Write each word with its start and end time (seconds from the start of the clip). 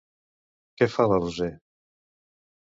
Què 0.79 0.87
fa, 0.95 1.07
la 1.13 1.21
Roser? 1.21 1.53